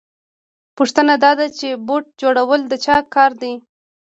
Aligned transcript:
پوښتنه 0.77 1.13
دا 1.23 1.31
ده 1.39 1.47
چې 1.57 1.67
بوټ 1.87 2.03
جوړول 2.21 2.61
د 2.67 2.73
چا 2.85 2.95
کار 3.15 3.31
دی 3.41 3.53